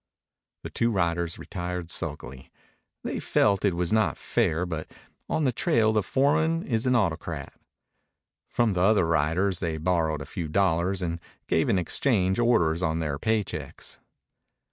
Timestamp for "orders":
12.39-12.81